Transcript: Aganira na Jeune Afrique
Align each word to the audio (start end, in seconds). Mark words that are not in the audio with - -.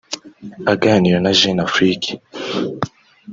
Aganira 0.73 1.17
na 1.21 1.31
Jeune 1.39 1.61
Afrique 1.67 2.11